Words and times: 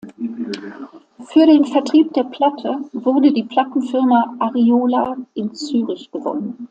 Für 1.25 1.45
den 1.45 1.63
Vertrieb 1.63 2.11
der 2.15 2.23
Platte 2.23 2.79
wurde 2.91 3.31
die 3.31 3.43
Plattenfirma 3.43 4.35
Ariola 4.39 5.15
in 5.35 5.53
Zürich 5.53 6.09
gewonnen. 6.09 6.57